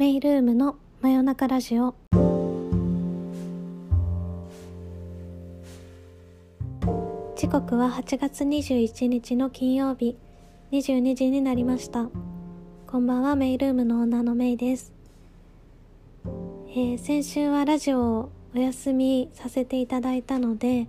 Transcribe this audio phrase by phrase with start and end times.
[0.00, 1.94] メイルームの真夜中ラジオ。
[7.36, 10.16] 時刻は8月21日の金曜日。
[10.72, 12.08] 22時になりました。
[12.86, 14.94] こんばんはメイルームの女のメイです、
[16.24, 20.86] えー、先週はラジオをお休みさせていただいたので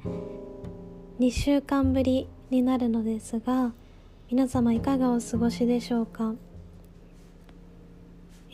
[1.20, 3.74] 2週間ぶりになるのですが
[4.30, 6.34] 皆様いかがお過ごしでしょうか？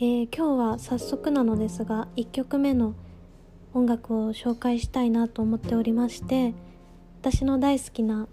[0.00, 2.94] ー、今日は早速なのですが1曲目の
[3.74, 6.54] 音楽を紹介したいなと思っておりまして
[7.20, 8.28] 私の大好きな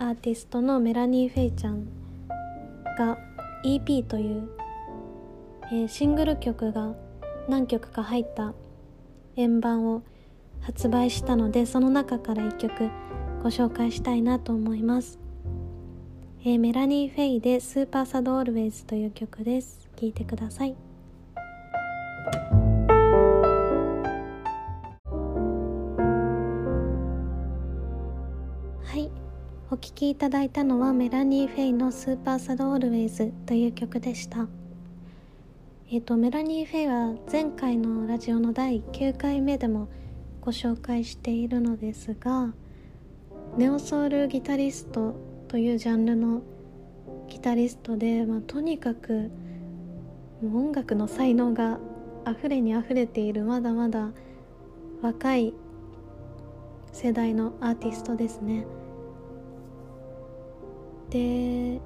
[0.00, 1.86] アーティストのメラニー・フェイちゃん
[2.98, 3.16] が
[3.64, 4.50] EP という、
[5.70, 6.96] えー、シングル曲が
[7.48, 8.54] 何曲か入った
[9.36, 10.02] 円盤を
[10.62, 12.90] 発売したのでその中から1曲
[13.44, 15.20] ご紹介したいなと思います、
[16.40, 19.88] えー、メラニー・フェイで「スーパーサド・オールウェイズ」という曲です。
[19.94, 20.87] 聴いてください。
[28.84, 29.10] はい
[29.70, 34.48] お聴きいただいたのはメラニー・フェイの「スーパーサド・オールウェイズ」という曲でした。
[35.90, 39.88] えっ、ー、とメラニー・フェイは前回のラジオの第9回目でも
[40.40, 42.52] ご紹介しているのですが
[43.56, 45.14] ネオソウルギタリスト
[45.48, 46.42] というジャンルの
[47.28, 49.30] ギタリストで、まあ、とにかく
[50.42, 51.78] 音楽の才能が
[52.30, 54.10] 溢れに溢れているまだまだ
[55.02, 55.54] 若い
[56.92, 58.66] 世代のアーティストですね
[61.10, 61.80] で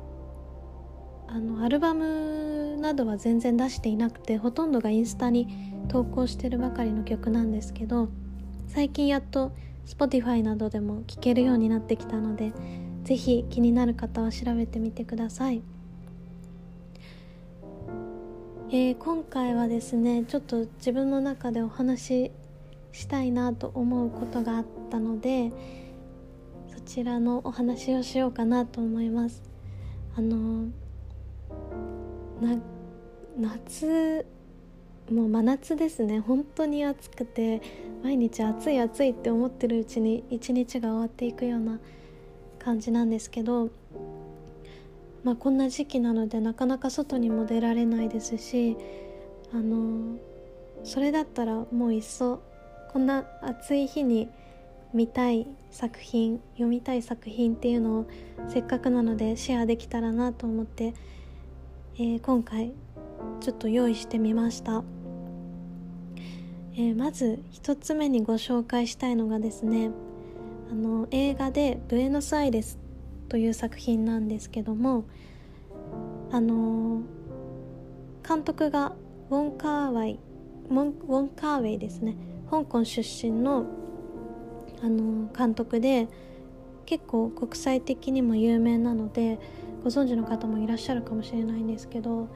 [1.28, 8.08] あのアルバムなどは全然出していなくてほとんどがインスタに投稿してるばかりの曲なんですけど
[8.68, 9.52] 最近やっと
[9.86, 12.52] Spotify などでも聴けるようになってきたので
[13.04, 15.62] 是非気になる方は調べてみてください。
[18.74, 22.32] えー、今回はですねちょっと自分の中でお話し
[22.92, 25.52] したいなと思うことがあったので
[26.74, 29.42] そちらのお話をしようかなと思います。
[30.16, 30.68] あの
[33.38, 34.24] 夏
[35.11, 36.20] もう真夏ですね。
[36.20, 37.61] 本当に暑くて
[38.02, 41.78] 毎日暑い暑いって思ってるうちに一日が終わっていくような
[42.58, 43.68] 感じなんですけど
[45.24, 48.77] まあ、こんな時期なのでなかなか外にも出られないですし
[49.52, 50.16] あの
[50.84, 52.42] それだったらもういっそ
[52.92, 54.28] こんな暑い日に
[54.92, 58.06] 見たい作品読みたい作品っていうのを
[58.48, 60.92] せっかくなのでシェアできたらなと思って、
[61.94, 62.72] えー、今回
[63.40, 64.82] ちょっと用意してみました、
[66.74, 69.90] えー、まず1つ目にご紹介したいのがですね
[70.70, 72.78] あの映画で「ブエノスアイレス」
[73.32, 75.06] という作品なんですけども
[76.30, 77.00] あの
[78.28, 78.92] 監督が
[79.30, 80.18] ウォン・カーワイ
[80.68, 82.14] ウォン・カーウェイですね。
[82.50, 83.64] 香港出身の
[84.82, 86.08] あの監督で
[86.84, 89.38] 結構国際的にも有名なので
[89.82, 92.28] ご存知の方もいらっしゃるかもしれないんですけど、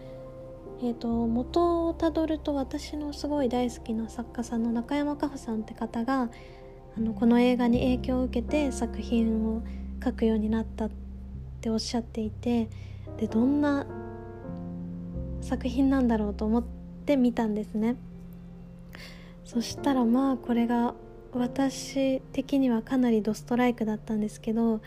[0.81, 6.31] えーと、元をたどると私のすごい大好きな作家さんの中山果歩さんって方が
[6.97, 9.63] あのこの映画に影響を受けて作品を
[10.07, 10.91] 書くようになったっ
[11.61, 12.69] ておっしゃっていて
[13.19, 13.87] でどんな
[15.41, 16.65] 作品なんだろうと思っ
[17.05, 17.97] て見たんですね。
[19.45, 20.95] そしたらまあこれが
[21.33, 24.81] 私的にはかなりドストライクだったんですけども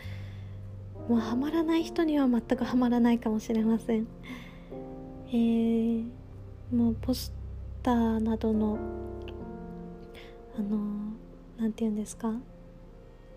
[1.10, 4.06] うハマらない人には全くハマらないかもしれません。
[5.28, 6.04] えー、
[6.72, 7.32] もうポス
[7.82, 8.78] ターなどの
[10.58, 10.78] あの
[11.58, 12.32] 何て言うんですか？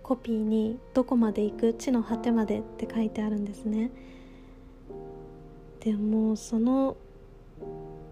[0.03, 1.73] コピーに「どこまで行く？
[1.73, 3.89] 地の果てまで」って書いてあるんですね
[5.79, 6.97] でもその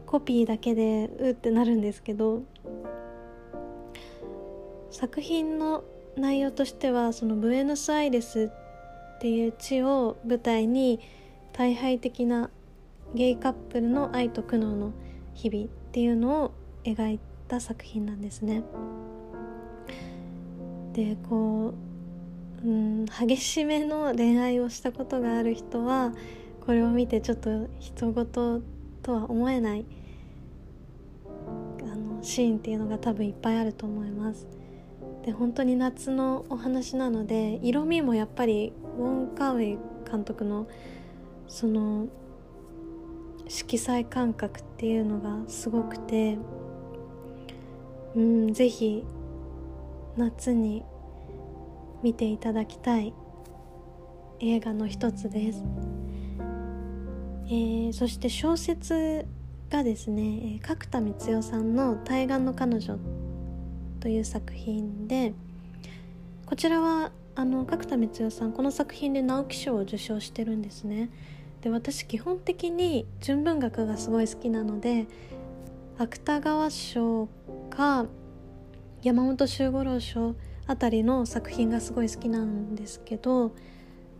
[0.06, 2.44] コピーだけでうってなるんですけど
[4.90, 5.84] 作品の
[6.18, 8.52] 内容としてはそのブエノスアイレス
[9.16, 11.00] っていう地を舞台に
[11.53, 12.50] 大敗的な
[13.13, 14.91] ゲイカップルの愛と苦悩の
[15.34, 16.52] 日々っていうのを
[16.84, 18.64] 描いた作品なんですね。
[20.93, 21.73] でこ
[22.64, 26.14] う、うん、激しめの恋愛をしたことがある人は
[26.66, 28.61] これを見てちょっと人事
[29.02, 29.85] とは思えない
[31.82, 34.47] あのシーンっていうのが多分いっぱいあると思います。
[35.26, 39.78] で本当に夏のお話なので色味もやっぱりウォン・カーウェイ
[40.09, 40.67] 監督の
[41.47, 42.08] その
[43.47, 46.38] 色彩感覚っていうのがすごくて
[48.16, 49.03] うんぜひ
[50.17, 50.84] 夏に
[52.03, 53.13] 見ていただきたい
[54.40, 55.63] 映画の一つです、
[57.46, 59.25] えー、そして小説
[59.69, 62.97] がですね角田光代さんの「対岸の彼女」
[64.02, 65.34] という作品で
[66.46, 71.09] こちらはあの角田光代さんこの作品で直木賞を受賞してるんですね。
[71.61, 75.05] で私基本的に純文学がすごい好きなので
[75.99, 77.29] 芥川賞
[77.69, 78.07] か
[79.03, 80.36] 山本周五郎賞
[80.68, 83.52] あたりの作品がすごい好きなんですけど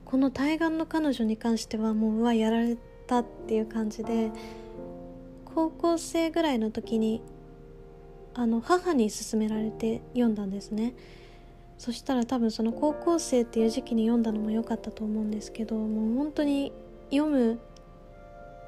[0.06, 4.32] この「対岸の彼女」に関してはもううわやられたっていう感じで
[5.54, 7.22] 高校生ぐらいの時に
[8.34, 10.94] あの母に勧められて読んだんですね。
[11.78, 16.72] そしたら多分その高校生っていう時期に読んだのも良かったと思うんですけどもう本当に
[17.10, 17.60] 読む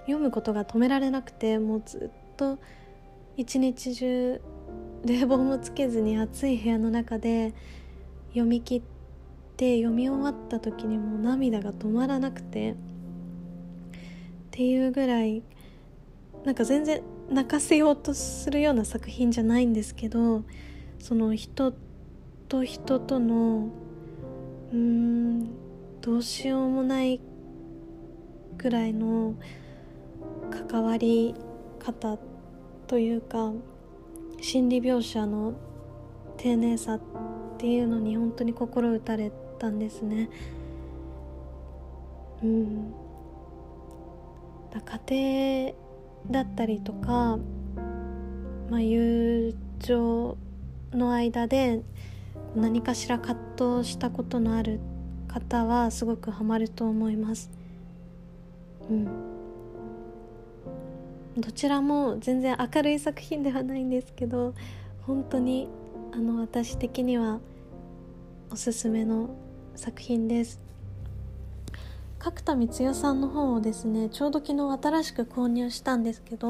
[0.06, 2.58] 読むことが止められなくてもうずっと
[3.38, 4.42] 一日中
[5.06, 7.54] 冷房もつけずに暑い部屋の中で
[8.30, 8.82] 読み切っ
[9.58, 12.76] て読み終わった時にもう涙が止まらなくてっ
[14.52, 15.44] ていうぐらい
[16.46, 20.44] なんか全然泣かせようとするような作品じゃないんですけど
[21.00, 21.74] その人
[22.48, 23.70] と人との
[24.72, 25.48] うーん
[26.02, 27.20] どうしようもない
[28.58, 29.36] くらいの
[30.70, 31.36] 関わり
[31.80, 32.18] 方
[32.88, 33.52] というか
[34.44, 35.54] 心理描写の
[36.36, 37.02] 丁寧さっ
[37.58, 40.30] ていうのに本当に心打たれたんですね。
[42.44, 42.92] うん、
[44.70, 45.72] だ家
[46.28, 47.40] 庭だったりとか、
[48.70, 50.38] まあ、友情
[50.92, 51.82] の間で
[52.54, 53.40] 何かしら葛
[53.78, 54.82] 藤したことのある
[55.30, 57.50] 方はすごくハマると思います。
[58.90, 59.33] うん
[61.38, 64.54] どちらも全然明るい作品ではないんですけど
[65.02, 65.68] 本当に
[66.12, 67.40] あの私的には
[68.52, 69.36] おすすめの
[69.76, 70.60] 作品です。
[72.20, 76.48] 角田光代さんの本をですねちょうど昨日新しく購入したんですけど、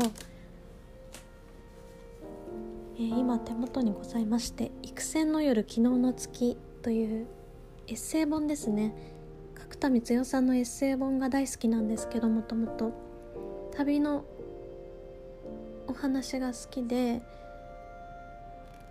[2.95, 7.27] えー、今手元にございまして「育戦の夜昨日の月」という
[7.87, 8.93] エッセイ本ですね。
[9.55, 12.91] 角田光代さんのエッセイ本が大好きなんですけどもともと。
[13.75, 14.23] 旅の
[15.87, 17.21] お話が好きで、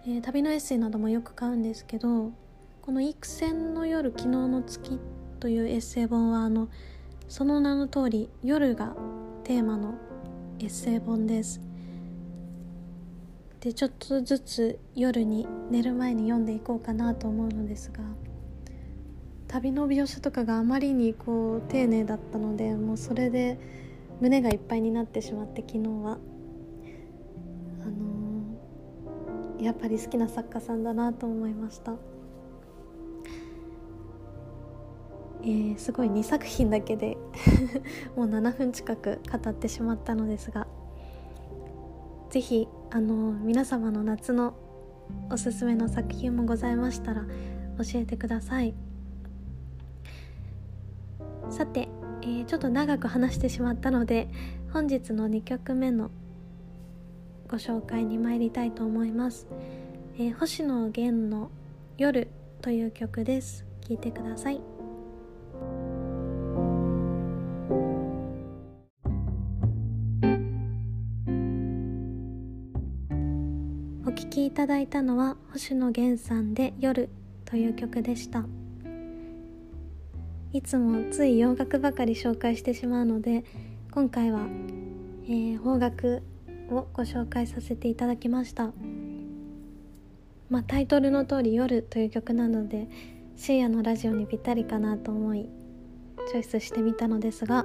[0.05, 2.33] えー、旅のエッセイなどもよく買うんですけど
[2.83, 4.99] この「育戦の夜昨日の月」
[5.41, 6.69] というエッセイ本はあの
[7.29, 8.95] その名の通り夜が
[9.45, 9.95] テーマの
[10.59, 11.61] エッセイ本です。
[13.61, 18.03] でちょっとずつ夜に寝る前に読んでいこうかなと思うのですが
[19.47, 23.61] 旅の描写とかがあまりにこう丁寧だったのでもうそれで
[24.21, 26.19] 胸がいっぱいになってしまって昨日は。
[29.63, 31.95] やっぱり好きな作家さんだなと思いました。
[35.45, 37.17] えー、すごい2作品だけで
[38.15, 40.69] もう7分近く語ってしまったのですが
[42.31, 44.55] 是非あの皆様の夏の
[45.31, 47.23] おすすめの作品もございましたら
[47.79, 48.73] 教えてください
[51.51, 51.89] さて、
[52.23, 54.29] えー、ちょっと長く話してしまったので
[54.73, 56.13] 本日の2曲目の
[57.53, 59.47] ご紹介に参りたいと思います、
[60.17, 61.51] えー、星野源の
[61.99, 62.29] 「夜」
[62.63, 63.67] という曲です。
[63.87, 64.61] 聴いてください。
[74.33, 77.11] きいただいたのは星野源さんで「夜」
[77.45, 78.47] という曲でした。
[80.55, 83.45] いつもつい洋楽ばかり紹介してしまうので
[83.91, 84.47] 今回は、
[85.25, 86.23] えー、邦楽
[86.73, 88.73] をご紹介させていただきました。
[90.51, 92.89] まあタイトルの通り「夜」という曲なので
[93.37, 95.49] 深夜のラジオにぴったりかなと思い
[96.29, 97.65] チョイスしてみたのですが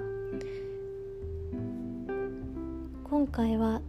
[3.04, 3.82] 今回は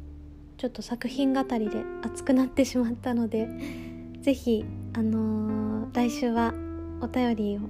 [0.56, 3.48] ちょっと作品語りで熱くなってしまったので
[4.20, 6.52] 是非あのー、来週は
[7.00, 7.60] お便りを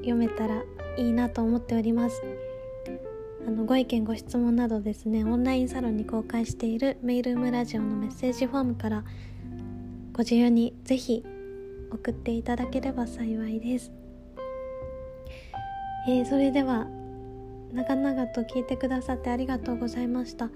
[0.00, 0.62] 読めたら
[0.96, 2.22] いいなと思っております。
[3.50, 9.02] あのご意見ご質問などですねオンラインサロンに公開しているメイルームラジオのメッセージフォームから
[10.12, 11.24] ご自由に是非
[11.90, 13.90] 送っていただければ幸いです、
[16.06, 16.86] えー、それでは
[17.72, 20.50] 長々と聞いてくださってありがとうございました。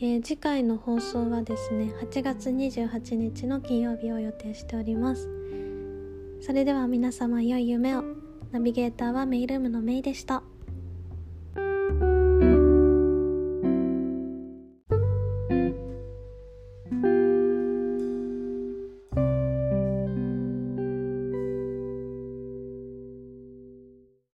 [0.00, 5.28] えー、次回の放送はですね8月28日の金曜日を予定しております。
[6.40, 8.04] それでは皆様良い夢を。
[8.50, 10.42] ナビゲーターはメイルームのメイでした。